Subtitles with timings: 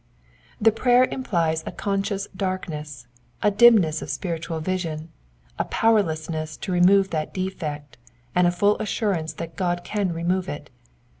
[0.59, 3.05] The prayer implies a conscious darkness,
[3.43, 5.09] a dimness of spiritual vision,
[5.59, 7.99] a powerlessness to remove that defect,
[8.33, 10.71] and a full assurance that God can re move it.